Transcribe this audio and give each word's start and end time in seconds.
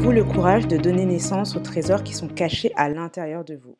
Avez-vous 0.00 0.16
le 0.16 0.24
courage 0.24 0.66
de 0.66 0.78
donner 0.78 1.04
naissance 1.04 1.56
aux 1.56 1.60
trésors 1.60 2.02
qui 2.02 2.14
sont 2.14 2.26
cachés 2.26 2.72
à 2.74 2.88
l'intérieur 2.88 3.44
de 3.44 3.54
vous 3.54 3.76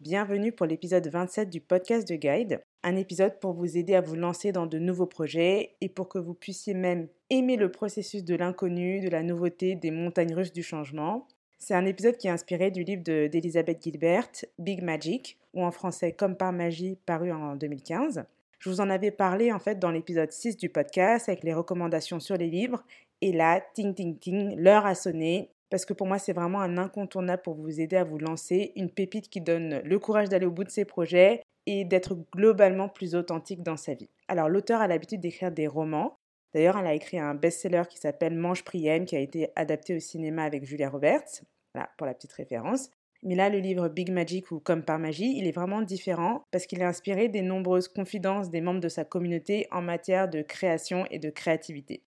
Bienvenue 0.00 0.50
pour 0.50 0.66
l'épisode 0.66 1.06
27 1.06 1.48
du 1.48 1.60
podcast 1.60 2.08
de 2.08 2.16
Guide, 2.16 2.60
un 2.82 2.96
épisode 2.96 3.38
pour 3.38 3.52
vous 3.52 3.78
aider 3.78 3.94
à 3.94 4.00
vous 4.00 4.16
lancer 4.16 4.50
dans 4.50 4.66
de 4.66 4.80
nouveaux 4.80 5.06
projets 5.06 5.76
et 5.80 5.88
pour 5.88 6.08
que 6.08 6.18
vous 6.18 6.34
puissiez 6.34 6.74
même 6.74 7.06
aimer 7.30 7.54
le 7.54 7.70
processus 7.70 8.24
de 8.24 8.34
l'inconnu, 8.34 8.98
de 8.98 9.08
la 9.08 9.22
nouveauté, 9.22 9.76
des 9.76 9.92
montagnes 9.92 10.34
russes 10.34 10.52
du 10.52 10.64
changement. 10.64 11.28
C'est 11.60 11.74
un 11.74 11.86
épisode 11.86 12.16
qui 12.16 12.26
est 12.26 12.32
inspiré 12.32 12.72
du 12.72 12.82
livre 12.82 13.04
d'Elisabeth 13.04 13.80
Gilbert, 13.80 14.28
Big 14.58 14.82
Magic, 14.82 15.38
ou 15.54 15.62
en 15.62 15.70
français 15.70 16.10
Comme 16.10 16.34
par 16.34 16.52
magie, 16.52 16.98
paru 17.06 17.30
en 17.30 17.54
2015. 17.54 18.24
Je 18.58 18.68
vous 18.68 18.80
en 18.80 18.90
avais 18.90 19.12
parlé 19.12 19.52
en 19.52 19.60
fait 19.60 19.78
dans 19.78 19.92
l'épisode 19.92 20.32
6 20.32 20.56
du 20.56 20.68
podcast 20.68 21.28
avec 21.28 21.44
les 21.44 21.54
recommandations 21.54 22.18
sur 22.18 22.36
les 22.36 22.50
livres. 22.50 22.82
Et 23.20 23.30
là, 23.30 23.62
ting 23.74 23.94
ting 23.94 24.18
ting, 24.18 24.56
l'heure 24.56 24.84
a 24.84 24.96
sonné 24.96 25.48
parce 25.70 25.84
que 25.84 25.92
pour 25.92 26.06
moi, 26.06 26.18
c'est 26.18 26.32
vraiment 26.32 26.60
un 26.60 26.78
incontournable 26.78 27.42
pour 27.42 27.54
vous 27.54 27.80
aider 27.80 27.96
à 27.96 28.04
vous 28.04 28.18
lancer, 28.18 28.72
une 28.76 28.90
pépite 28.90 29.30
qui 29.30 29.40
donne 29.40 29.80
le 29.84 29.98
courage 29.98 30.28
d'aller 30.28 30.46
au 30.46 30.50
bout 30.50 30.64
de 30.64 30.70
ses 30.70 30.84
projets 30.84 31.42
et 31.66 31.84
d'être 31.84 32.16
globalement 32.32 32.88
plus 32.88 33.14
authentique 33.14 33.62
dans 33.62 33.76
sa 33.76 33.94
vie. 33.94 34.10
Alors, 34.28 34.48
l'auteur 34.48 34.80
a 34.80 34.88
l'habitude 34.88 35.20
d'écrire 35.20 35.52
des 35.52 35.68
romans. 35.68 36.16
D'ailleurs, 36.52 36.76
elle 36.76 36.86
a 36.86 36.94
écrit 36.94 37.18
un 37.18 37.34
best-seller 37.34 37.84
qui 37.88 37.98
s'appelle 37.98 38.34
Mange 38.34 38.64
Prième, 38.64 39.04
qui 39.04 39.14
a 39.14 39.20
été 39.20 39.50
adapté 39.54 39.94
au 39.94 40.00
cinéma 40.00 40.42
avec 40.42 40.64
Julia 40.64 40.90
Roberts. 40.90 41.42
Voilà, 41.74 41.88
pour 41.96 42.06
la 42.06 42.14
petite 42.14 42.32
référence. 42.32 42.90
Mais 43.22 43.34
là, 43.34 43.50
le 43.50 43.58
livre 43.58 43.88
Big 43.88 44.10
Magic 44.10 44.50
ou 44.50 44.60
Comme 44.60 44.82
par 44.82 44.98
magie, 44.98 45.36
il 45.36 45.46
est 45.46 45.52
vraiment 45.52 45.82
différent 45.82 46.42
parce 46.50 46.66
qu'il 46.66 46.80
est 46.80 46.84
inspiré 46.84 47.28
des 47.28 47.42
nombreuses 47.42 47.86
confidences 47.86 48.50
des 48.50 48.62
membres 48.62 48.80
de 48.80 48.88
sa 48.88 49.04
communauté 49.04 49.68
en 49.70 49.82
matière 49.82 50.28
de 50.28 50.42
création 50.42 51.06
et 51.10 51.18
de 51.18 51.28
créativité. 51.28 52.02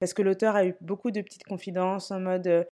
Parce 0.00 0.14
que 0.14 0.22
l'auteur 0.22 0.56
a 0.56 0.66
eu 0.66 0.74
beaucoup 0.80 1.10
de 1.10 1.20
petites 1.20 1.44
confidences 1.44 2.10
en 2.10 2.20
mode 2.20 2.46
euh, 2.46 2.64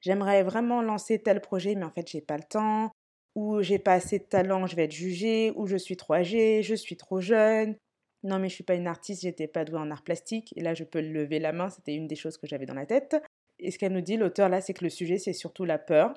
j'aimerais 0.00 0.42
vraiment 0.42 0.82
lancer 0.82 1.18
tel 1.18 1.40
projet, 1.40 1.74
mais 1.74 1.84
en 1.84 1.90
fait, 1.90 2.08
j'ai 2.08 2.20
pas 2.20 2.36
le 2.36 2.42
temps, 2.42 2.90
ou 3.34 3.62
j'ai 3.62 3.78
pas 3.78 3.94
assez 3.94 4.18
de 4.18 4.24
talent, 4.24 4.66
je 4.66 4.76
vais 4.76 4.84
être 4.84 4.92
jugée, 4.92 5.52
ou 5.56 5.66
je 5.66 5.76
suis 5.76 5.96
trop 5.96 6.14
âgée, 6.14 6.62
je 6.62 6.74
suis 6.74 6.96
trop 6.96 7.20
jeune. 7.20 7.76
Non, 8.22 8.38
mais 8.38 8.48
je 8.48 8.54
suis 8.54 8.64
pas 8.64 8.74
une 8.74 8.86
artiste, 8.86 9.22
j'étais 9.22 9.46
pas 9.46 9.64
douée 9.64 9.78
en 9.78 9.90
art 9.90 10.02
plastique, 10.02 10.52
et 10.56 10.60
là, 10.60 10.74
je 10.74 10.84
peux 10.84 11.00
lever 11.00 11.38
la 11.38 11.52
main, 11.52 11.70
c'était 11.70 11.94
une 11.94 12.06
des 12.06 12.16
choses 12.16 12.36
que 12.36 12.46
j'avais 12.46 12.66
dans 12.66 12.74
la 12.74 12.86
tête. 12.86 13.16
Et 13.58 13.70
ce 13.70 13.78
qu'elle 13.78 13.92
nous 13.92 14.00
dit, 14.00 14.16
l'auteur, 14.16 14.48
là, 14.48 14.60
c'est 14.60 14.74
que 14.74 14.84
le 14.84 14.90
sujet, 14.90 15.18
c'est 15.18 15.32
surtout 15.32 15.64
la 15.64 15.78
peur. 15.78 16.14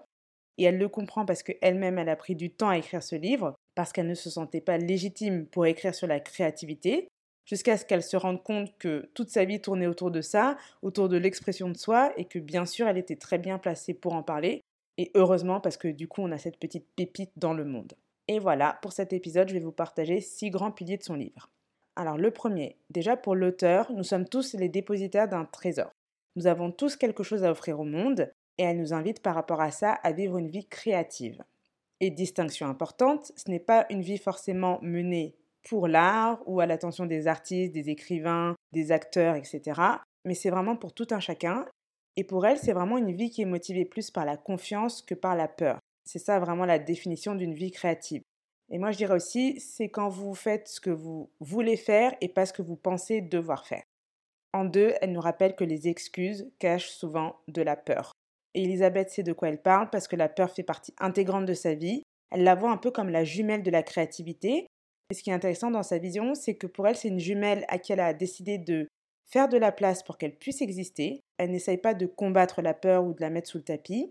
Et 0.58 0.64
elle 0.64 0.78
le 0.78 0.90
comprend 0.90 1.26
parce 1.26 1.44
qu'elle-même, 1.44 1.98
elle 1.98 2.10
a 2.10 2.16
pris 2.16 2.36
du 2.36 2.52
temps 2.52 2.70
à 2.70 2.78
écrire 2.78 3.02
ce 3.02 3.16
livre, 3.16 3.56
parce 3.76 3.92
qu'elle 3.92 4.08
ne 4.08 4.14
se 4.16 4.30
sentait 4.30 4.62
pas 4.62 4.78
légitime 4.78 5.46
pour 5.48 5.66
écrire 5.66 5.96
sur 5.96 6.08
la 6.08 6.20
créativité, 6.20 7.08
jusqu'à 7.46 7.78
ce 7.78 7.86
qu'elle 7.86 8.04
se 8.04 8.18
rende 8.18 8.44
compte 8.44 8.78
que 8.78 9.10
toute 9.14 9.30
sa 9.30 9.46
vie 9.46 9.62
tournait 9.62 9.88
autour 9.88 10.12
de 10.12 10.22
ça, 10.22 10.58
autour 10.82 11.10
de 11.10 11.18
l'expression 11.18 11.70
de 11.70 11.78
soi, 11.78 12.12
et 12.18 12.26
que 12.26 12.40
bien 12.40 12.66
sûr 12.66 12.88
elle 12.88 12.98
était 12.98 13.16
très 13.16 13.38
bien 13.38 13.58
placée 13.58 13.94
pour 13.94 14.14
en 14.14 14.24
parler, 14.24 14.64
et 14.98 15.12
heureusement 15.16 15.60
parce 15.60 15.78
que 15.78 15.88
du 15.88 16.08
coup 16.08 16.22
on 16.22 16.32
a 16.32 16.38
cette 16.38 16.60
petite 16.60 16.88
pépite 16.96 17.32
dans 17.36 17.54
le 17.54 17.66
monde. 17.66 17.94
Et 18.28 18.40
voilà, 18.40 18.80
pour 18.82 18.94
cet 18.94 19.12
épisode, 19.12 19.50
je 19.50 19.54
vais 19.54 19.60
vous 19.60 19.74
partager 19.74 20.22
six 20.22 20.50
grands 20.50 20.72
piliers 20.72 20.98
de 20.98 21.04
son 21.04 21.16
livre. 21.16 21.50
Alors 21.96 22.18
le 22.18 22.32
premier, 22.32 22.78
déjà 22.90 23.18
pour 23.18 23.36
l'auteur, 23.36 23.92
nous 23.92 24.04
sommes 24.04 24.28
tous 24.28 24.54
les 24.54 24.70
dépositaires 24.70 25.28
d'un 25.28 25.46
trésor. 25.46 25.92
Nous 26.36 26.48
avons 26.48 26.72
tous 26.72 26.96
quelque 26.96 27.24
chose 27.24 27.44
à 27.44 27.52
offrir 27.52 27.80
au 27.80 27.84
monde, 27.84 28.32
et 28.58 28.64
elle 28.64 28.80
nous 28.80 28.94
invite 28.94 29.22
par 29.22 29.36
rapport 29.36 29.62
à 29.62 29.72
ça 29.72 29.92
à 29.92 30.12
vivre 30.12 30.38
une 30.38 30.50
vie 30.50 30.66
créative. 30.66 31.44
Et 32.00 32.10
distinction 32.10 32.68
importante, 32.68 33.32
ce 33.36 33.50
n'est 33.50 33.60
pas 33.60 33.86
une 33.90 34.02
vie 34.02 34.18
forcément 34.18 34.80
menée 34.82 35.36
pour 35.68 35.88
l'art 35.88 36.42
ou 36.46 36.60
à 36.60 36.66
l'attention 36.66 37.06
des 37.06 37.28
artistes, 37.28 37.74
des 37.74 37.90
écrivains, 37.90 38.56
des 38.72 38.92
acteurs, 38.92 39.36
etc. 39.36 39.82
Mais 40.26 40.34
c'est 40.34 40.50
vraiment 40.50 40.76
pour 40.76 40.94
tout 40.94 41.08
un 41.12 41.20
chacun. 41.20 41.66
Et 42.16 42.24
pour 42.24 42.46
elle, 42.46 42.58
c'est 42.58 42.74
vraiment 42.74 42.98
une 42.98 43.12
vie 43.12 43.30
qui 43.30 43.42
est 43.42 43.46
motivée 43.46 43.86
plus 43.86 44.12
par 44.12 44.26
la 44.26 44.38
confiance 44.38 45.02
que 45.02 45.16
par 45.16 45.36
la 45.36 45.48
peur. 45.48 45.80
C'est 46.06 46.20
ça 46.20 46.40
vraiment 46.40 46.66
la 46.66 46.80
définition 46.80 47.34
d'une 47.34 47.54
vie 47.54 47.72
créative. 47.72 48.22
Et 48.70 48.78
moi, 48.78 48.92
je 48.92 48.98
dirais 48.98 49.16
aussi, 49.16 49.60
c'est 49.60 49.90
quand 49.90 50.10
vous 50.10 50.36
faites 50.36 50.68
ce 50.68 50.80
que 50.80 50.90
vous 50.90 51.30
voulez 51.40 51.78
faire 51.78 52.14
et 52.22 52.30
pas 52.30 52.46
ce 52.46 52.54
que 52.54 52.62
vous 52.62 52.76
pensez 52.76 53.22
devoir 53.22 53.66
faire. 53.66 53.84
En 54.54 54.66
deux, 54.66 54.94
elle 55.02 55.12
nous 55.12 55.22
rappelle 55.22 55.56
que 55.56 55.64
les 55.64 55.88
excuses 55.88 56.52
cachent 56.60 56.90
souvent 56.90 57.38
de 57.48 57.62
la 57.62 57.76
peur. 57.76 58.12
Et 58.54 58.64
Elisabeth 58.64 59.10
sait 59.10 59.24
de 59.24 59.34
quoi 59.34 59.50
elle 59.50 59.62
parle 59.62 59.90
parce 59.90 60.08
que 60.08 60.16
la 60.16 60.30
peur 60.30 60.52
fait 60.52 60.64
partie 60.64 60.94
intégrante 61.00 61.46
de 61.46 61.54
sa 61.54 61.74
vie. 61.74 62.04
Elle 62.32 62.44
la 62.44 62.56
voit 62.56 62.72
un 62.72 62.78
peu 62.78 62.92
comme 62.92 63.10
la 63.10 63.24
jumelle 63.24 63.64
de 63.64 63.72
la 63.72 63.84
créativité 63.84 64.68
et 65.14 65.16
ce 65.16 65.22
qui 65.22 65.30
est 65.30 65.34
intéressant 65.34 65.70
dans 65.70 65.84
sa 65.84 66.00
vision, 66.00 66.34
c'est 66.34 66.56
que 66.56 66.66
pour 66.66 66.88
elle, 66.88 66.96
c'est 66.96 67.08
une 67.08 67.20
jumelle 67.20 67.66
à 67.68 67.78
qui 67.78 67.94
elle 67.94 68.00
a 68.00 68.16
décidé 68.16 68.58
de 68.58 68.88
faire 69.30 69.48
de 69.48 69.58
la 69.58 69.72
place 69.72 70.02
pour 70.02 70.18
qu'elle 70.18 70.36
puisse 70.36 70.64
exister. 70.64 71.22
Elle 71.38 71.52
n'essaye 71.52 71.78
pas 71.78 71.94
de 71.94 72.08
combattre 72.08 72.64
la 72.64 72.74
peur 72.74 73.04
ou 73.06 73.14
de 73.14 73.22
la 73.22 73.30
mettre 73.30 73.48
sous 73.48 73.60
le 73.60 73.64
tapis. 73.64 74.10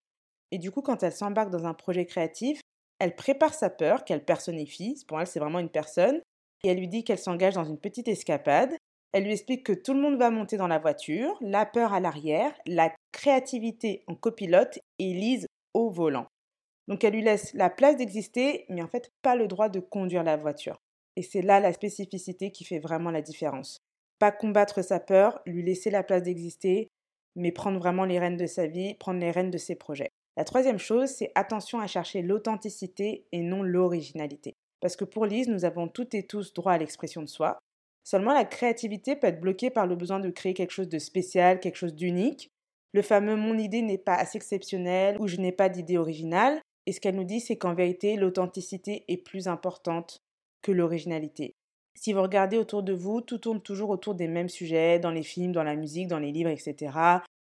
Et 0.53 0.59
du 0.59 0.71
coup, 0.71 0.81
quand 0.81 1.03
elle 1.03 1.11
s'embarque 1.11 1.51
dans 1.51 1.67
un 1.67 1.75
projet 1.75 2.07
créatif, 2.07 2.61
elle 3.01 3.17
prépare 3.17 3.53
sa 3.53 3.69
peur 3.69 4.05
qu'elle 4.05 4.25
personnifie. 4.25 4.95
Pour 5.09 5.21
elle, 5.21 5.27
c'est 5.27 5.41
vraiment 5.41 5.59
une 5.59 5.71
personne. 5.71 6.21
Et 6.63 6.69
elle 6.69 6.79
lui 6.79 6.87
dit 6.87 7.03
qu'elle 7.03 7.19
s'engage 7.19 7.55
dans 7.55 7.65
une 7.65 7.81
petite 7.81 8.07
escapade. 8.07 8.73
Elle 9.11 9.25
lui 9.25 9.33
explique 9.33 9.67
que 9.67 9.73
tout 9.73 9.95
le 9.95 10.01
monde 10.01 10.21
va 10.21 10.31
monter 10.31 10.57
dans 10.57 10.69
la 10.69 10.79
voiture, 10.79 11.37
la 11.41 11.67
peur 11.67 11.95
à 11.95 11.99
l'arrière, 11.99 12.55
la 12.65 12.95
créativité 13.11 14.05
en 14.07 14.15
copilote 14.15 14.79
et 15.01 15.15
Lise 15.15 15.49
au 15.75 15.91
volant. 15.91 16.29
Donc 16.87 17.03
elle 17.03 17.15
lui 17.15 17.23
laisse 17.23 17.55
la 17.55 17.71
place 17.71 17.97
d'exister, 17.97 18.67
mais 18.69 18.83
en 18.83 18.89
fait 18.89 19.11
pas 19.21 19.34
le 19.34 19.49
droit 19.49 19.69
de 19.69 19.81
conduire 19.81 20.23
la 20.23 20.37
voiture. 20.37 20.79
Et 21.17 21.23
c'est 21.23 21.43
là 21.43 21.61
la 21.61 21.73
spécificité 21.73 22.50
qui 22.50 22.65
fait 22.65 22.78
vraiment 22.78 23.11
la 23.11 23.23
différence. 23.23 23.78
Pas 24.19 24.33
combattre 24.33 24.83
sa 24.83 25.00
peur, 25.00 25.41
lui 25.47 25.62
laisser 25.62 25.91
la 25.91 26.03
place 26.03 26.23
d'exister, 26.23 26.89
mais 27.34 27.53
prendre 27.53 27.78
vraiment 27.78 28.05
les 28.05 28.19
rênes 28.19 28.37
de 28.37 28.47
sa 28.47 28.67
vie, 28.67 28.95
prendre 28.95 29.21
les 29.21 29.31
rênes 29.31 29.51
de 29.51 29.59
ses 29.59 29.75
projets. 29.75 30.11
La 30.37 30.45
troisième 30.45 30.78
chose, 30.78 31.11
c'est 31.11 31.33
attention 31.34 31.81
à 31.81 31.87
chercher 31.87 32.22
l'authenticité 32.22 33.27
et 33.33 33.43
non 33.43 33.62
l'originalité. 33.62 34.55
Parce 34.81 34.97
que 34.97 35.05
pour 35.05 35.27
Lise, 35.27 35.49
nous 35.49 35.65
avons 35.65 35.89
toutes 35.89 36.15
et 36.15 36.27
tous 36.27 36.55
droit 36.55 36.72
à 36.72 36.78
l'expression 36.78 37.22
de 37.22 37.28
soi. 37.28 37.59
Seulement, 38.05 38.33
la 38.33 38.45
créativité 38.45 39.15
peut 39.15 39.28
être 39.28 39.41
bloquée 39.41 39.71
par 39.71 39.87
le 39.87 39.95
besoin 39.95 40.21
de 40.21 40.31
créer 40.31 40.55
quelque 40.55 40.72
chose 40.72 40.89
de 40.89 40.99
spécial, 40.99 41.61
quelque 41.61 41.77
chose 41.77 41.95
d'unique. 41.95 42.51
Le 42.93 43.03
fameux 43.03 43.37
mon 43.37 43.56
idée 43.59 43.83
n'est 43.83 43.99
pas 43.99 44.15
assez 44.15 44.37
exceptionnelle 44.37 45.17
ou 45.21 45.28
je 45.28 45.37
n'ai 45.37 45.53
pas 45.53 45.69
d'idée 45.69 45.99
originale. 45.99 46.61
Et 46.87 46.93
ce 46.93 47.01
qu'elle 47.01 47.15
nous 47.15 47.25
dit, 47.25 47.41
c'est 47.41 47.56
qu'en 47.56 47.75
vérité, 47.75 48.17
l'authenticité 48.17 49.05
est 49.09 49.19
plus 49.19 49.47
importante 49.47 50.19
que 50.62 50.73
l'originalité. 50.73 51.55
Si 51.95 52.12
vous 52.12 52.23
regardez 52.23 52.56
autour 52.56 52.83
de 52.83 52.93
vous, 52.93 53.21
tout 53.21 53.39
tourne 53.39 53.61
toujours 53.61 53.91
autour 53.91 54.15
des 54.15 54.28
mêmes 54.28 54.49
sujets, 54.49 54.99
dans 54.99 55.11
les 55.11 55.23
films, 55.23 55.53
dans 55.53 55.62
la 55.62 55.77
musique, 55.77 56.09
dans 56.09 56.19
les 56.19 56.33
livres, 56.33 56.50
etc. 56.50 56.93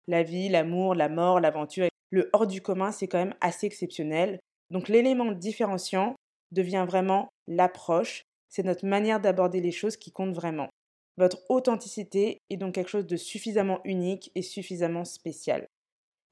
La 0.08 0.22
vie, 0.22 0.48
l'amour, 0.48 0.94
la 0.94 1.08
mort, 1.08 1.40
l'aventure. 1.40 1.88
Le 2.10 2.28
hors 2.32 2.46
du 2.46 2.60
commun, 2.60 2.90
c'est 2.90 3.06
quand 3.06 3.18
même 3.18 3.34
assez 3.40 3.66
exceptionnel. 3.66 4.40
Donc 4.70 4.88
l'élément 4.88 5.32
différenciant 5.32 6.16
devient 6.50 6.84
vraiment 6.86 7.28
l'approche. 7.46 8.22
C'est 8.48 8.64
notre 8.64 8.86
manière 8.86 9.20
d'aborder 9.20 9.60
les 9.60 9.70
choses 9.70 9.96
qui 9.96 10.10
compte 10.10 10.34
vraiment. 10.34 10.68
Votre 11.16 11.38
authenticité 11.48 12.38
est 12.50 12.56
donc 12.56 12.74
quelque 12.74 12.90
chose 12.90 13.06
de 13.06 13.16
suffisamment 13.16 13.80
unique 13.84 14.32
et 14.34 14.42
suffisamment 14.42 15.04
spécial. 15.04 15.68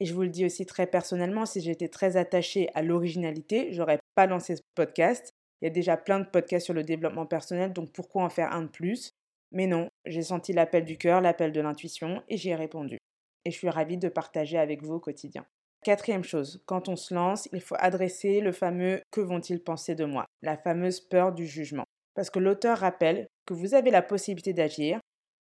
Et 0.00 0.06
je 0.06 0.14
vous 0.14 0.22
le 0.22 0.28
dis 0.28 0.44
aussi 0.44 0.64
très 0.64 0.86
personnellement, 0.86 1.44
si 1.44 1.60
j'étais 1.60 1.88
très 1.88 2.16
attachée 2.16 2.68
à 2.74 2.82
l'originalité, 2.82 3.72
j'aurais 3.72 3.98
pas 4.14 4.26
lancé 4.26 4.56
ce 4.56 4.62
podcast. 4.74 5.30
Il 5.60 5.64
y 5.64 5.68
a 5.68 5.72
déjà 5.72 5.96
plein 5.96 6.20
de 6.20 6.26
podcasts 6.26 6.66
sur 6.66 6.74
le 6.74 6.84
développement 6.84 7.26
personnel, 7.26 7.72
donc 7.72 7.92
pourquoi 7.92 8.24
en 8.24 8.30
faire 8.30 8.52
un 8.52 8.62
de 8.62 8.68
plus? 8.68 9.10
Mais 9.50 9.66
non, 9.66 9.88
j'ai 10.04 10.22
senti 10.22 10.52
l'appel 10.52 10.84
du 10.84 10.98
cœur, 10.98 11.20
l'appel 11.20 11.52
de 11.52 11.60
l'intuition, 11.60 12.22
et 12.28 12.36
j'y 12.36 12.50
ai 12.50 12.54
répondu. 12.54 12.98
Et 13.44 13.50
je 13.50 13.56
suis 13.56 13.70
ravie 13.70 13.96
de 13.96 14.08
partager 14.08 14.58
avec 14.58 14.82
vous 14.82 14.94
au 14.94 15.00
quotidien. 15.00 15.46
Quatrième 15.84 16.24
chose, 16.24 16.62
quand 16.66 16.88
on 16.88 16.96
se 16.96 17.14
lance, 17.14 17.48
il 17.52 17.60
faut 17.60 17.76
adresser 17.78 18.40
le 18.40 18.52
fameux 18.52 19.00
que 19.10 19.20
vont-ils 19.20 19.62
penser 19.62 19.94
de 19.94 20.04
moi? 20.04 20.26
La 20.42 20.56
fameuse 20.56 21.00
peur 21.00 21.32
du 21.32 21.46
jugement. 21.46 21.84
Parce 22.14 22.30
que 22.30 22.40
l'auteur 22.40 22.78
rappelle 22.78 23.28
que 23.46 23.54
vous 23.54 23.74
avez 23.74 23.90
la 23.90 24.02
possibilité 24.02 24.52
d'agir, 24.52 24.98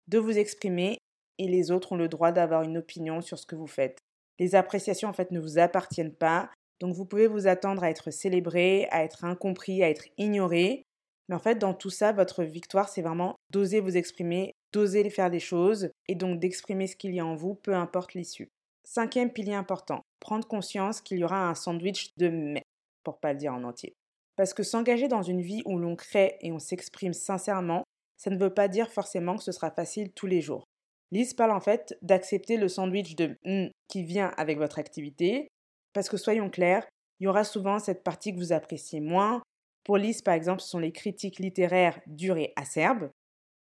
de 0.07 0.19
vous 0.19 0.37
exprimer, 0.37 0.97
et 1.37 1.47
les 1.47 1.71
autres 1.71 1.93
ont 1.93 1.97
le 1.97 2.09
droit 2.09 2.31
d'avoir 2.31 2.63
une 2.63 2.77
opinion 2.77 3.21
sur 3.21 3.39
ce 3.39 3.45
que 3.45 3.55
vous 3.55 3.67
faites. 3.67 3.97
Les 4.39 4.55
appréciations 4.55 5.09
en 5.09 5.13
fait 5.13 5.31
ne 5.31 5.39
vous 5.39 5.57
appartiennent 5.57 6.13
pas, 6.13 6.49
donc 6.79 6.93
vous 6.93 7.05
pouvez 7.05 7.27
vous 7.27 7.47
attendre 7.47 7.83
à 7.83 7.89
être 7.89 8.11
célébré, 8.11 8.87
à 8.91 9.03
être 9.03 9.23
incompris, 9.23 9.83
à 9.83 9.89
être 9.89 10.07
ignoré. 10.17 10.83
Mais 11.27 11.35
en 11.35 11.39
fait, 11.39 11.55
dans 11.55 11.73
tout 11.73 11.89
ça, 11.89 12.11
votre 12.11 12.43
victoire, 12.43 12.89
c'est 12.89 13.01
vraiment 13.01 13.35
d'oser 13.49 13.79
vous 13.79 13.97
exprimer, 13.97 14.53
d'oser 14.73 15.09
faire 15.09 15.31
des 15.31 15.39
choses 15.39 15.89
et 16.07 16.15
donc 16.15 16.39
d'exprimer 16.39 16.87
ce 16.87 16.95
qu'il 16.95 17.15
y 17.15 17.19
a 17.19 17.25
en 17.25 17.35
vous, 17.35 17.55
peu 17.55 17.73
importe 17.73 18.13
l'issue. 18.13 18.49
Cinquième 18.83 19.31
pilier 19.31 19.55
important, 19.55 20.01
prendre 20.19 20.47
conscience 20.47 21.01
qu'il 21.01 21.17
y 21.17 21.23
aura 21.23 21.49
un 21.49 21.55
sandwich 21.55 22.11
de 22.17 22.29
mais, 22.29 22.61
pour 23.03 23.19
pas 23.19 23.33
le 23.33 23.39
dire 23.39 23.53
en 23.53 23.63
entier. 23.63 23.95
Parce 24.35 24.53
que 24.53 24.63
s'engager 24.63 25.07
dans 25.07 25.23
une 25.23 25.41
vie 25.41 25.63
où 25.65 25.79
l'on 25.79 25.95
crée 25.95 26.37
et 26.41 26.51
on 26.51 26.59
s'exprime 26.59 27.13
sincèrement, 27.13 27.83
ça 28.17 28.29
ne 28.29 28.37
veut 28.37 28.53
pas 28.53 28.67
dire 28.67 28.91
forcément 28.91 29.37
que 29.37 29.43
ce 29.43 29.51
sera 29.51 29.71
facile 29.71 30.11
tous 30.11 30.27
les 30.27 30.41
jours. 30.41 30.65
Lise 31.11 31.33
parle 31.33 31.51
en 31.51 31.61
fait 31.61 31.97
d'accepter 32.01 32.57
le 32.57 32.67
sandwich 32.67 33.15
de 33.15 33.37
mm 33.45 33.69
qui 33.87 34.03
vient 34.03 34.31
avec 34.37 34.57
votre 34.57 34.79
activité, 34.79 35.47
parce 35.95 36.09
que 36.09 36.17
soyons 36.17 36.49
clairs, 36.49 36.85
il 37.19 37.23
y 37.23 37.27
aura 37.27 37.45
souvent 37.45 37.79
cette 37.79 38.03
partie 38.03 38.33
que 38.33 38.37
vous 38.37 38.51
appréciez 38.51 38.99
moins. 38.99 39.41
Pour 39.85 39.97
Lise, 39.97 40.21
par 40.21 40.33
exemple, 40.33 40.61
ce 40.61 40.67
sont 40.67 40.79
les 40.79 40.91
critiques 40.91 41.39
littéraires 41.39 42.01
dures 42.05 42.37
et 42.37 42.51
acerbes. 42.57 43.09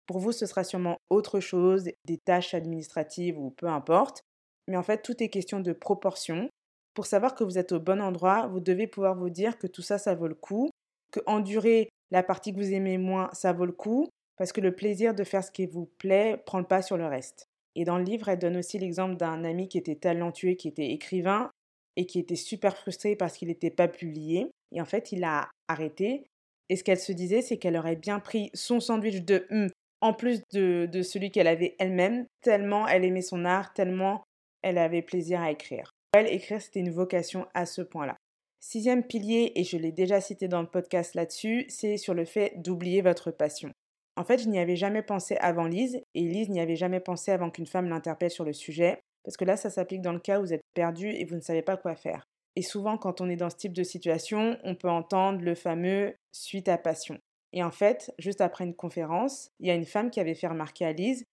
Pour 0.06 0.18
vous, 0.18 0.32
ce 0.32 0.44
sera 0.44 0.64
sûrement 0.64 0.96
autre 1.10 1.38
chose, 1.38 1.88
des 2.04 2.18
tâches 2.18 2.52
administratives 2.52 3.38
ou 3.38 3.50
peu 3.50 3.68
importe. 3.68 4.22
Mais 4.66 4.76
en 4.76 4.82
fait, 4.82 5.00
tout 5.02 5.22
est 5.22 5.28
question 5.28 5.60
de 5.60 5.72
proportion. 5.72 6.48
Pour 6.92 7.06
savoir 7.06 7.36
que 7.36 7.44
vous 7.44 7.56
êtes 7.56 7.70
au 7.70 7.78
bon 7.78 8.02
endroit, 8.02 8.48
vous 8.48 8.60
devez 8.60 8.88
pouvoir 8.88 9.14
vous 9.14 9.30
dire 9.30 9.56
que 9.56 9.68
tout 9.68 9.82
ça, 9.82 9.98
ça 9.98 10.16
vaut 10.16 10.28
le 10.28 10.34
coup, 10.34 10.70
que 11.12 11.20
endurer 11.26 11.88
la 12.10 12.24
partie 12.24 12.52
que 12.52 12.58
vous 12.58 12.72
aimez 12.72 12.98
moins, 12.98 13.30
ça 13.32 13.52
vaut 13.52 13.66
le 13.66 13.72
coup, 13.72 14.08
parce 14.36 14.52
que 14.52 14.60
le 14.60 14.74
plaisir 14.74 15.14
de 15.14 15.22
faire 15.22 15.44
ce 15.44 15.52
qui 15.52 15.66
vous 15.66 15.86
plaît 15.98 16.42
prend 16.44 16.58
le 16.58 16.66
pas 16.66 16.82
sur 16.82 16.96
le 16.96 17.06
reste. 17.06 17.46
Et 17.76 17.84
dans 17.84 17.98
le 17.98 18.04
livre, 18.04 18.28
elle 18.28 18.38
donne 18.40 18.56
aussi 18.56 18.78
l'exemple 18.78 19.16
d'un 19.16 19.44
ami 19.44 19.68
qui 19.68 19.78
était 19.78 19.96
talentueux, 19.96 20.54
qui 20.54 20.66
était 20.66 20.90
écrivain 20.90 21.50
et 21.96 22.06
qui 22.06 22.18
était 22.18 22.36
super 22.36 22.76
frustré 22.76 23.16
parce 23.16 23.36
qu'il 23.36 23.48
n'était 23.48 23.70
pas 23.70 23.88
publié. 23.88 24.50
Et 24.72 24.80
en 24.80 24.84
fait, 24.84 25.12
il 25.12 25.24
a 25.24 25.48
arrêté. 25.68 26.24
Et 26.68 26.76
ce 26.76 26.84
qu'elle 26.84 26.98
se 26.98 27.12
disait, 27.12 27.42
c'est 27.42 27.58
qu'elle 27.58 27.76
aurait 27.76 27.96
bien 27.96 28.20
pris 28.20 28.50
son 28.54 28.80
sandwich 28.80 29.22
de 29.22 29.46
hum 29.50 29.68
en 30.00 30.12
plus 30.12 30.42
de, 30.52 30.86
de 30.90 31.00
celui 31.00 31.30
qu'elle 31.30 31.46
avait 31.46 31.76
elle-même, 31.78 32.26
tellement 32.42 32.86
elle 32.86 33.06
aimait 33.06 33.22
son 33.22 33.46
art, 33.46 33.72
tellement 33.72 34.22
elle 34.60 34.76
avait 34.76 35.00
plaisir 35.00 35.40
à 35.40 35.50
écrire. 35.50 35.92
Elle, 36.12 36.26
écrire, 36.26 36.60
c'était 36.60 36.80
une 36.80 36.92
vocation 36.92 37.46
à 37.54 37.64
ce 37.64 37.80
point-là. 37.80 38.14
Sixième 38.60 39.02
pilier, 39.02 39.52
et 39.56 39.64
je 39.64 39.78
l'ai 39.78 39.92
déjà 39.92 40.20
cité 40.20 40.46
dans 40.46 40.60
le 40.60 40.68
podcast 40.68 41.14
là-dessus, 41.14 41.64
c'est 41.68 41.96
sur 41.96 42.12
le 42.12 42.26
fait 42.26 42.52
d'oublier 42.56 43.00
votre 43.00 43.30
passion. 43.30 43.72
En 44.16 44.24
fait, 44.24 44.38
je 44.38 44.48
n'y 44.48 44.58
avais 44.58 44.76
jamais 44.76 45.02
pensé 45.02 45.36
avant 45.36 45.66
Lise, 45.66 46.00
et 46.14 46.20
Lise 46.20 46.50
n'y 46.50 46.60
avait 46.60 46.76
jamais 46.76 47.00
pensé 47.00 47.30
avant 47.30 47.50
qu'une 47.50 47.66
femme 47.66 47.88
l'interpelle 47.88 48.30
sur 48.30 48.44
le 48.44 48.52
sujet, 48.52 49.00
parce 49.24 49.36
que 49.36 49.44
là, 49.44 49.56
ça 49.56 49.70
s'applique 49.70 50.02
dans 50.02 50.12
le 50.12 50.20
cas 50.20 50.38
où 50.38 50.42
vous 50.42 50.52
êtes 50.52 50.64
perdu 50.74 51.08
et 51.08 51.24
vous 51.24 51.36
ne 51.36 51.40
savez 51.40 51.62
pas 51.62 51.76
quoi 51.76 51.96
faire. 51.96 52.24
Et 52.56 52.62
souvent, 52.62 52.98
quand 52.98 53.20
on 53.20 53.28
est 53.28 53.36
dans 53.36 53.50
ce 53.50 53.56
type 53.56 53.72
de 53.72 53.82
situation, 53.82 54.58
on 54.62 54.74
peut 54.74 54.90
entendre 54.90 55.40
le 55.42 55.54
fameux 55.54 56.14
suite 56.32 56.68
à 56.68 56.78
passion. 56.78 57.18
Et 57.52 57.62
en 57.62 57.70
fait, 57.70 58.12
juste 58.18 58.40
après 58.40 58.64
une 58.64 58.74
conférence, 58.74 59.50
il 59.60 59.66
y 59.66 59.70
a 59.70 59.74
une 59.74 59.86
femme 59.86 60.10
qui 60.10 60.20
avait 60.20 60.34
fait 60.34 60.46
remarquer 60.46 60.84
à 60.84 60.92
Lise 60.92 61.24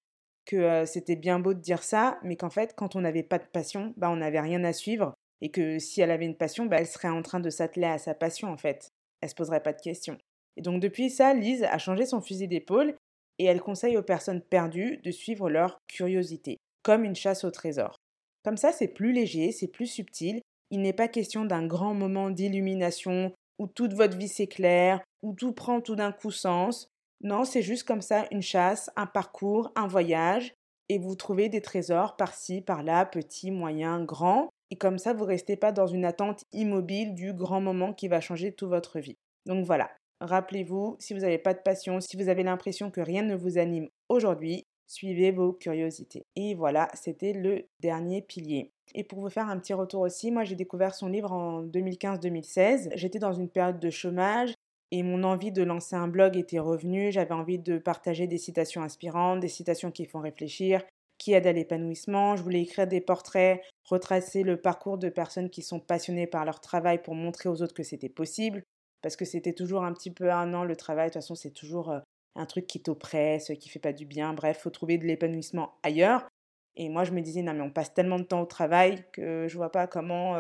que 0.46 0.86
c'était 0.86 1.16
bien 1.16 1.40
beau 1.40 1.54
de 1.54 1.60
dire 1.60 1.84
ça, 1.84 2.18
mais 2.24 2.36
qu'en 2.36 2.50
fait, 2.50 2.74
quand 2.76 2.96
on 2.96 3.02
n'avait 3.02 3.24
pas 3.24 3.38
de 3.38 3.46
passion, 3.46 3.94
bah, 3.98 4.10
on 4.10 4.18
n'avait 4.18 4.40
rien 4.40 4.64
à 4.64 4.74
suivre, 4.74 5.14
et 5.42 5.52
que 5.52 5.80
si 5.80 6.02
elle 6.02 6.12
avait 6.12 6.26
une 6.26 6.38
passion, 6.38 6.66
bah, 6.66 6.78
elle 6.80 6.88
serait 6.88 7.10
en 7.10 7.22
train 7.22 7.40
de 7.40 7.50
s'atteler 7.50 7.88
à 7.88 7.98
sa 7.98 8.14
passion, 8.14 8.48
en 8.50 8.58
fait. 8.58 8.90
Elle 9.22 9.30
se 9.30 9.36
poserait 9.36 9.62
pas 9.62 9.74
de 9.74 9.82
questions. 9.82 10.18
Et 10.58 10.62
donc 10.62 10.82
depuis 10.82 11.10
ça, 11.10 11.34
Lise 11.34 11.64
a 11.64 11.78
changé 11.78 12.06
son 12.06 12.22
fusil 12.22 12.48
d'épaule 12.48 12.96
et 13.38 13.46
elle 13.46 13.62
conseille 13.62 13.98
aux 13.98 14.04
personnes 14.04 14.42
perdues 14.42 14.98
de 15.04 15.12
suivre 15.12 15.50
leur 15.50 15.80
curiosité, 15.88 16.58
comme 16.84 17.04
une 17.04 17.16
chasse 17.16 17.44
au 17.44 17.52
trésor. 17.52 17.96
Comme 18.44 18.58
ça, 18.58 18.72
c'est 18.72 18.88
plus 18.88 19.12
léger, 19.12 19.52
c'est 19.52 19.68
plus 19.68 19.88
subtil. 19.88 20.42
Il 20.72 20.82
n'est 20.82 20.94
pas 20.94 21.08
question 21.08 21.46
d'un 21.46 21.66
grand 21.66 21.94
moment 21.94 22.30
d'illumination 22.30 23.34
où 23.60 23.68
toute 23.68 23.94
votre 23.94 24.18
vie 24.18 24.28
s'éclaire, 24.28 25.02
où 25.22 25.34
tout 25.34 25.52
prend 25.52 25.82
tout 25.82 25.96
d'un 25.96 26.12
coup 26.12 26.32
sens. 26.32 26.88
Non, 27.22 27.44
c'est 27.44 27.62
juste 27.62 27.84
comme 27.84 28.02
ça 28.02 28.26
une 28.32 28.42
chasse, 28.42 28.90
un 28.96 29.06
parcours, 29.06 29.72
un 29.76 29.88
voyage, 29.88 30.54
et 30.90 30.98
vous 30.98 31.16
trouvez 31.16 31.50
des 31.50 31.62
trésors 31.62 32.16
par-ci, 32.16 32.62
par-là, 32.62 33.06
petits, 33.06 33.52
moyens, 33.52 34.06
grands, 34.06 34.50
et 34.72 34.78
comme 34.78 34.98
ça, 34.98 35.14
vous 35.14 35.26
restez 35.26 35.56
pas 35.56 35.72
dans 35.72 35.86
une 35.86 36.06
attente 36.06 36.46
immobile 36.52 37.14
du 37.14 37.34
grand 37.34 37.62
moment 37.62 37.94
qui 37.94 38.08
va 38.08 38.22
changer 38.22 38.54
toute 38.54 38.70
votre 38.70 39.00
vie. 39.00 39.18
Donc 39.46 39.66
voilà, 39.66 39.92
Rappelez-vous, 40.22 40.98
si 41.00 41.16
vous 41.16 41.22
n'avez 41.22 41.40
pas 41.40 41.56
de 41.56 41.62
passion, 41.62 42.00
si 42.00 42.16
vous 42.16 42.30
avez 42.30 42.44
l'impression 42.44 42.92
que 42.92 43.02
rien 43.02 43.24
ne 43.24 43.36
vous 43.36 43.58
anime 43.58 43.90
aujourd'hui, 44.08 44.66
suivez 44.92 45.32
vos 45.32 45.54
curiosités. 45.54 46.26
Et 46.36 46.54
voilà, 46.54 46.90
c'était 46.94 47.32
le 47.32 47.66
dernier 47.80 48.22
pilier. 48.22 48.72
Et 48.94 49.06
pour 49.06 49.22
vous 49.22 49.30
faire 49.30 49.48
un 49.48 49.58
petit 49.58 49.74
retour 49.74 50.02
aussi, 50.02 50.32
moi 50.32 50.44
j'ai 50.44 50.56
découvert 50.56 50.94
son 50.94 51.08
livre 51.08 51.32
en 51.32 51.64
2015-2016. 51.64 52.92
J'étais 52.96 53.20
dans 53.20 53.32
une 53.32 53.50
période 53.50 53.80
de 53.80 53.90
chômage 53.90 54.54
et 54.92 55.02
mon 55.02 55.24
envie 55.24 55.54
de 55.54 55.64
lancer 55.64 55.96
un 55.96 56.10
blog 56.10 56.36
était 56.36 56.60
revenue. 56.60 57.12
J'avais 57.12 57.34
envie 57.34 57.58
de 57.58 57.78
partager 57.78 58.28
des 58.28 58.38
citations 58.38 58.84
inspirantes, 58.84 59.40
des 59.40 59.48
citations 59.48 59.92
qui 59.92 60.06
font 60.06 60.20
réfléchir, 60.20 60.84
qui 61.18 61.32
aident 61.32 61.48
à 61.48 61.54
l'épanouissement. 61.54 62.36
Je 62.36 62.44
voulais 62.44 62.62
écrire 62.62 62.88
des 62.88 63.00
portraits, 63.00 63.62
retracer 63.86 64.44
le 64.44 64.58
parcours 64.60 64.98
de 64.98 65.08
personnes 65.08 65.50
qui 65.50 65.62
sont 65.62 65.80
passionnées 65.80 66.28
par 66.28 66.44
leur 66.44 66.60
travail 66.60 67.02
pour 67.02 67.16
montrer 67.16 67.48
aux 67.48 67.62
autres 67.62 67.74
que 67.74 67.84
c'était 67.84 68.10
possible 68.10 68.62
parce 69.02 69.16
que 69.16 69.26
c'était 69.26 69.54
toujours 69.54 69.84
un 69.84 69.94
petit 69.94 70.12
peu 70.12 70.32
un 70.32 70.54
an 70.54 70.66
le 70.66 70.76
travail. 70.76 71.08
De 71.08 71.14
toute 71.14 71.22
façon, 71.22 71.36
c'est 71.36 71.52
toujours 71.52 71.92
un 72.36 72.46
truc 72.46 72.68
qui 72.68 72.82
t'oppresse, 72.82 73.52
qui 73.60 73.70
fait 73.70 73.80
pas 73.80 73.94
du 73.94 74.06
bien. 74.06 74.34
Bref, 74.34 74.60
faut 74.60 74.70
trouver 74.70 74.98
de 74.98 75.06
l'épanouissement 75.06 75.74
ailleurs. 75.84 76.28
Et 76.76 76.90
moi, 76.90 77.04
je 77.04 77.12
me 77.12 77.22
disais, 77.22 77.42
non, 77.42 77.54
mais 77.54 77.62
on 77.62 77.72
passe 77.72 77.94
tellement 77.94 78.20
de 78.20 78.24
temps 78.24 78.42
au 78.42 78.46
travail 78.46 79.04
que 79.12 79.48
je 79.48 79.58
vois 79.58 79.72
pas 79.72 79.88
comment 79.88 80.36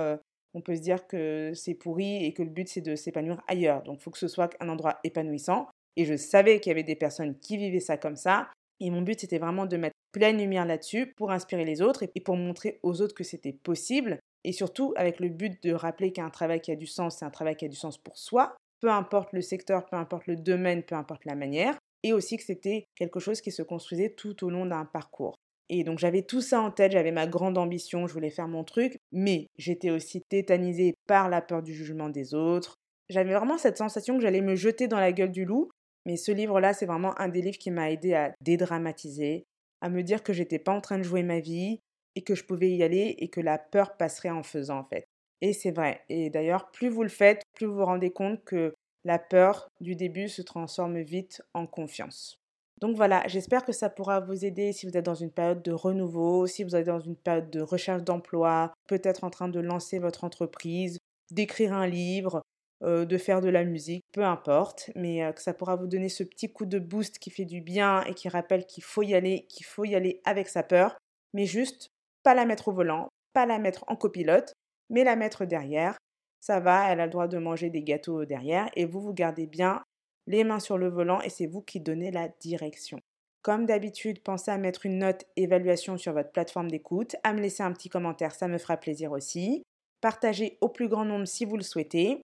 on 0.53 0.61
peut 0.61 0.75
se 0.75 0.81
dire 0.81 1.07
que 1.07 1.51
c'est 1.53 1.73
pourri 1.73 2.25
et 2.25 2.33
que 2.33 2.43
le 2.43 2.49
but, 2.49 2.67
c'est 2.67 2.81
de 2.81 2.95
s'épanouir 2.95 3.41
ailleurs. 3.47 3.83
Donc, 3.83 3.99
il 3.99 4.03
faut 4.03 4.11
que 4.11 4.17
ce 4.17 4.27
soit 4.27 4.49
un 4.59 4.69
endroit 4.69 4.99
épanouissant. 5.03 5.67
Et 5.97 6.05
je 6.05 6.15
savais 6.15 6.59
qu'il 6.59 6.69
y 6.69 6.73
avait 6.73 6.83
des 6.83 6.95
personnes 6.95 7.38
qui 7.39 7.57
vivaient 7.57 7.79
ça 7.81 7.97
comme 7.97 8.15
ça. 8.15 8.49
Et 8.79 8.89
mon 8.89 9.01
but, 9.01 9.19
c'était 9.19 9.39
vraiment 9.39 9.65
de 9.65 9.77
mettre 9.77 9.95
pleine 10.13 10.37
lumière 10.37 10.65
là-dessus 10.65 11.13
pour 11.17 11.31
inspirer 11.31 11.65
les 11.65 11.81
autres 11.81 12.03
et 12.03 12.21
pour 12.21 12.35
montrer 12.35 12.79
aux 12.83 13.01
autres 13.01 13.15
que 13.15 13.23
c'était 13.23 13.53
possible 13.53 14.19
et 14.44 14.51
surtout 14.51 14.94
avec 14.95 15.19
le 15.19 15.29
but 15.29 15.61
de 15.63 15.73
rappeler 15.73 16.11
qu'un 16.11 16.29
travail 16.29 16.61
qui 16.61 16.71
a 16.71 16.75
du 16.75 16.87
sens, 16.87 17.17
c'est 17.17 17.25
un 17.25 17.29
travail 17.29 17.55
qui 17.55 17.65
a 17.65 17.67
du 17.67 17.75
sens 17.75 17.97
pour 17.97 18.17
soi, 18.17 18.55
peu 18.81 18.89
importe 18.89 19.33
le 19.33 19.42
secteur, 19.42 19.86
peu 19.86 19.95
importe 19.95 20.28
le 20.28 20.36
domaine, 20.36 20.83
peu 20.83 20.95
importe 20.95 21.25
la 21.25 21.36
manière, 21.36 21.78
et 22.04 22.13
aussi 22.13 22.38
que 22.38 22.44
c'était 22.44 22.86
quelque 22.95 23.19
chose 23.19 23.42
qui 23.42 23.51
se 23.51 23.62
construisait 23.62 24.10
tout 24.10 24.44
au 24.44 24.50
long 24.50 24.66
d'un 24.66 24.86
parcours. 24.86 25.36
Et 25.69 25.83
donc 25.83 26.00
j'avais 26.00 26.24
tout 26.24 26.42
ça 26.42 26.60
en 26.62 26.72
tête, 26.72 26.92
j'avais 26.92 27.12
ma 27.12 27.28
grande 27.28 27.57
ambition, 27.57 28.07
je 28.07 28.13
voulais 28.13 28.30
faire 28.30 28.48
mon 28.48 28.63
truc, 28.63 28.98
mais 29.12 29.48
j'étais 29.57 29.92
aussi 29.92 30.22
tétanisée 30.28 30.95
par 31.07 31.30
la 31.30 31.42
peur 31.42 31.63
du 31.63 31.74
jugement 31.74 32.10
des 32.10 32.33
autres. 32.33 32.75
J'avais 33.10 33.33
vraiment 33.33 33.57
cette 33.57 33.78
sensation 33.78 34.18
que 34.18 34.22
j'allais 34.22 34.42
me 34.42 34.56
jeter 34.56 34.88
dans 34.88 35.00
la 35.00 35.13
gueule 35.13 35.31
du 35.31 35.45
loup, 35.45 35.69
mais 36.06 36.18
ce 36.18 36.31
livre-là, 36.31 36.74
c'est 36.74 36.86
vraiment 36.86 37.18
un 37.19 37.30
des 37.30 37.42
livres 37.42 37.57
qui 37.57 37.72
m'a 37.72 37.92
aidé 37.92 38.13
à 38.16 38.33
dédramatiser, 38.42 39.45
à 39.81 39.89
me 39.89 40.01
dire 40.01 40.24
que 40.24 40.33
j'étais 40.33 40.60
pas 40.60 40.74
en 40.74 40.81
train 40.81 40.98
de 40.98 41.04
jouer 41.04 41.24
ma 41.24 41.39
vie, 41.39 41.80
et 42.16 42.24
que 42.24 42.36
je 42.36 42.44
pouvais 42.44 42.72
y 42.72 42.83
aller 42.83 43.16
et 43.19 43.30
que 43.30 43.42
la 43.42 43.57
peur 43.57 43.98
passerait 43.98 44.30
en 44.30 44.44
faisant 44.44 44.80
en 44.80 44.83
fait. 44.86 45.06
Et 45.41 45.53
c'est 45.53 45.71
vrai. 45.71 46.01
Et 46.09 46.29
d'ailleurs, 46.29 46.71
plus 46.71 46.89
vous 46.89 47.03
le 47.03 47.09
faites, 47.09 47.43
plus 47.53 47.65
vous 47.65 47.75
vous 47.75 47.85
rendez 47.85 48.11
compte 48.11 48.43
que 48.43 48.73
la 49.03 49.19
peur 49.19 49.67
du 49.79 49.95
début 49.95 50.29
se 50.29 50.41
transforme 50.41 50.99
vite 50.99 51.41
en 51.53 51.65
confiance. 51.65 52.38
Donc 52.79 52.95
voilà, 52.95 53.23
j'espère 53.27 53.63
que 53.63 53.71
ça 53.71 53.89
pourra 53.89 54.19
vous 54.19 54.43
aider 54.43 54.73
si 54.73 54.88
vous 54.88 54.97
êtes 54.97 55.05
dans 55.05 55.15
une 55.15 55.31
période 55.31 55.61
de 55.61 55.71
renouveau, 55.71 56.47
si 56.47 56.63
vous 56.63 56.75
êtes 56.75 56.88
dans 56.88 56.99
une 56.99 57.15
période 57.15 57.49
de 57.51 57.61
recherche 57.61 58.03
d'emploi, 58.03 58.73
peut-être 58.88 59.23
en 59.23 59.29
train 59.29 59.49
de 59.49 59.59
lancer 59.59 59.99
votre 59.99 60.23
entreprise, 60.23 60.97
d'écrire 61.31 61.73
un 61.73 61.85
livre, 61.85 62.42
euh, 62.83 63.06
de 63.06 63.18
faire 63.19 63.42
de 63.42 63.49
la 63.49 63.63
musique, 63.63 64.04
peu 64.11 64.23
importe, 64.23 64.89
mais 64.95 65.23
euh, 65.23 65.31
que 65.31 65.42
ça 65.42 65.54
pourra 65.54 65.75
vous 65.75 65.85
donner 65.85 66.09
ce 66.09 66.23
petit 66.23 66.51
coup 66.51 66.66
de 66.66 66.80
boost 66.80 67.19
qui 67.19 67.30
fait 67.30 67.45
du 67.45 67.61
bien 67.61 68.04
et 68.06 68.16
qui 68.16 68.30
rappelle 68.30 68.66
qu'il 68.66 68.83
faut 68.83 69.04
y 69.04 69.13
aller, 69.13 69.45
qu'il 69.47 69.66
faut 69.66 69.85
y 69.85 69.94
aller 69.94 70.19
avec 70.25 70.49
sa 70.49 70.63
peur, 70.63 70.97
mais 71.35 71.45
juste 71.45 71.89
pas 72.23 72.33
la 72.33 72.45
mettre 72.45 72.69
au 72.69 72.71
volant, 72.71 73.09
pas 73.33 73.45
la 73.45 73.59
mettre 73.59 73.83
en 73.87 73.95
copilote, 73.95 74.54
mais 74.92 75.04
la 75.04 75.16
mettre 75.16 75.45
derrière. 75.45 75.98
Ça 76.40 76.60
va, 76.60 76.92
elle 76.92 77.00
a 77.00 77.06
le 77.06 77.12
droit 77.12 77.28
de 77.28 77.38
manger 77.38 77.69
des 77.69 77.81
gâteaux 77.81 78.26
derrière 78.26 78.69
et 78.76 78.86
vous, 78.86 79.02
vous 79.02 79.14
gardez 79.14 79.48
bien 79.48 79.81
les 80.28 80.44
mains 80.44 80.60
sur 80.60 80.78
le 80.78 80.90
volant 80.90 81.21
et 81.21 81.30
c'est 81.30 81.48
vous 81.48 81.62
qui 81.62 81.80
donnez 81.80 82.12
la 82.12 82.30
direction. 82.40 83.00
Comme 83.42 83.66
d'habitude, 83.66 84.21
pensez 84.21 84.52
à 84.52 84.57
mettre 84.57 84.86
une 84.86 85.00
note 85.00 85.26
évaluation 85.36 85.98
sur 85.98 86.14
votre 86.14 86.31
plateforme 86.31 86.69
d'écoute, 86.69 87.16
à 87.24 87.33
me 87.33 87.42
laisser 87.42 87.64
un 87.64 87.71
petit 87.71 87.90
commentaire, 87.90 88.36
ça 88.36 88.48
me 88.48 88.60
fera 88.60 88.78
plaisir 88.78 89.12
aussi. 89.12 89.64
Partagez 90.00 90.57
au 90.62 90.69
plus 90.69 90.88
grand 90.88 91.06
nombre 91.06 91.26
si 91.26 91.45
vous 91.45 91.57
le 91.57 91.64
souhaitez. 91.64 92.21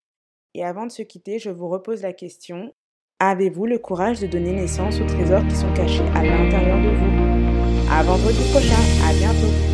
Et 0.54 0.64
avant 0.64 0.86
de 0.86 0.92
se 0.92 1.02
quitter, 1.02 1.40
je 1.40 1.50
vous 1.50 1.70
repose 1.70 2.02
la 2.02 2.14
question. 2.14 2.72
Avez-vous 3.20 3.66
le 3.66 3.80
courage 3.80 4.20
de 4.20 4.28
donner 4.28 4.54
naissance 4.54 5.00
aux 5.00 5.06
trésors 5.06 5.46
qui 5.48 5.56
sont 5.56 5.74
cachés 5.74 6.08
à 6.16 6.24
l'intérieur 6.24 6.78
de 6.78 6.90
vous? 6.90 7.92
À 7.92 8.04
vendredi 8.04 8.52
prochain, 8.52 8.82
à 9.08 9.14
bientôt 9.14 9.67